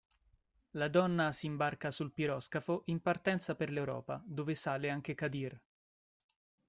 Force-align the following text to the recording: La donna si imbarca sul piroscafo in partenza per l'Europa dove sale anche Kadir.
La 0.71 0.87
donna 0.89 1.31
si 1.31 1.45
imbarca 1.45 1.91
sul 1.91 2.11
piroscafo 2.11 2.81
in 2.85 3.03
partenza 3.03 3.53
per 3.55 3.69
l'Europa 3.69 4.19
dove 4.25 4.55
sale 4.55 4.89
anche 4.89 5.13
Kadir. 5.13 5.61